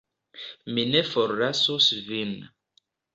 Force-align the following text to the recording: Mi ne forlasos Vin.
Mi 0.77 0.85
ne 0.95 1.03
forlasos 1.09 1.91
Vin. 2.09 2.33